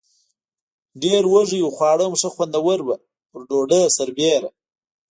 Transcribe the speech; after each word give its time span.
ډېر 1.03 1.23
وږي 1.33 1.59
و، 1.63 1.73
خواړه 1.75 2.03
هم 2.07 2.13
ښه 2.21 2.29
خوندور 2.35 2.79
و، 2.83 2.89
پر 3.29 3.39
ډوډۍ 3.49 3.81
سربېره. 3.97 4.49